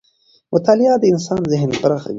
مطالعه 0.53 0.95
د 0.99 1.03
انسان 1.13 1.39
ذهن 1.51 1.69
پراخوي 1.81 2.09